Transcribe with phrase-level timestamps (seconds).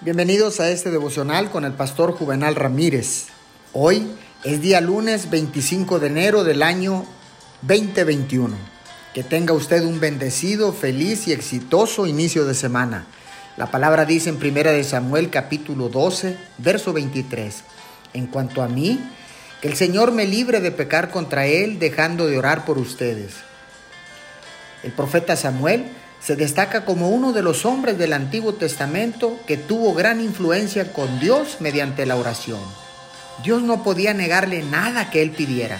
[0.00, 3.26] Bienvenidos a este devocional con el pastor Juvenal Ramírez.
[3.72, 4.10] Hoy
[4.42, 7.06] es día lunes 25 de enero del año
[7.62, 8.56] 2021.
[9.14, 13.06] Que tenga usted un bendecido, feliz y exitoso inicio de semana.
[13.56, 17.62] La palabra dice en 1 de Samuel capítulo 12, verso 23.
[18.14, 18.98] En cuanto a mí,
[19.62, 23.34] que el Señor me libre de pecar contra Él dejando de orar por ustedes.
[24.82, 25.86] El profeta Samuel
[26.24, 31.20] se destaca como uno de los hombres del Antiguo Testamento que tuvo gran influencia con
[31.20, 32.60] Dios mediante la oración.
[33.42, 35.78] Dios no podía negarle nada que él pidiera.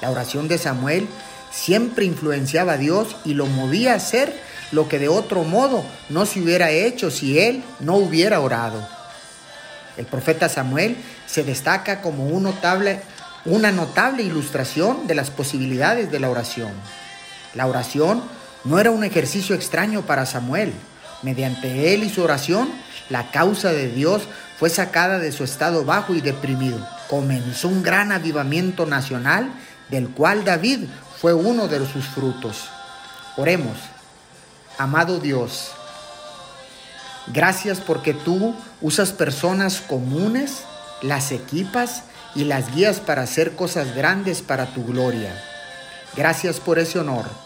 [0.00, 1.06] La oración de Samuel
[1.50, 4.40] siempre influenciaba a Dios y lo movía a hacer
[4.72, 8.88] lo que de otro modo no se hubiera hecho si él no hubiera orado.
[9.98, 16.72] El profeta Samuel se destaca como una notable ilustración de las posibilidades de la oración.
[17.54, 18.22] La oración
[18.66, 20.72] no era un ejercicio extraño para Samuel.
[21.22, 22.68] Mediante él y su oración,
[23.08, 24.22] la causa de Dios
[24.58, 26.86] fue sacada de su estado bajo y deprimido.
[27.08, 29.50] Comenzó un gran avivamiento nacional
[29.88, 30.80] del cual David
[31.20, 32.68] fue uno de sus frutos.
[33.36, 33.76] Oremos.
[34.78, 35.70] Amado Dios,
[37.28, 40.64] gracias porque tú usas personas comunes,
[41.00, 42.02] las equipas
[42.34, 45.32] y las guías para hacer cosas grandes para tu gloria.
[46.14, 47.45] Gracias por ese honor